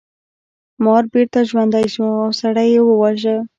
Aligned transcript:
مار 0.83 1.03
بیرته 1.13 1.39
ژوندی 1.49 1.85
شو 1.93 2.05
او 2.21 2.29
سړی 2.41 2.67
یې 2.75 2.81
وواژه. 2.83 3.35